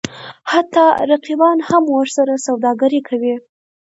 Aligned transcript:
حتی 0.51 0.85
رقیبان 1.11 1.57
هم 1.69 1.83
ورسره 1.97 2.33
سوداګري 2.47 2.99
کوي. 3.09 3.35